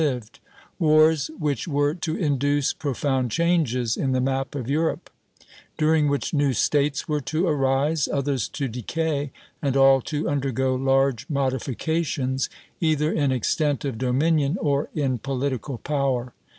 lived, 0.01 0.39
wars 0.79 1.29
which 1.37 1.67
were 1.67 1.93
to 1.93 2.15
induce 2.17 2.73
profound 2.73 3.29
changes 3.29 3.95
in 3.95 4.13
the 4.13 4.19
map 4.19 4.55
of 4.55 4.67
Europe; 4.67 5.11
during 5.77 6.07
which 6.07 6.33
new 6.33 6.53
States 6.53 7.07
were 7.07 7.21
to 7.21 7.45
arise, 7.45 8.07
others 8.07 8.47
to 8.47 8.67
decay, 8.67 9.31
and 9.61 9.77
all 9.77 10.01
to 10.01 10.27
undergo 10.27 10.73
large 10.73 11.29
modifications, 11.29 12.49
either 12.79 13.11
in 13.13 13.31
extent 13.31 13.85
of 13.85 13.99
dominion 13.99 14.57
or 14.59 14.89
in 14.95 15.19
political 15.19 15.77
power. 15.77 16.33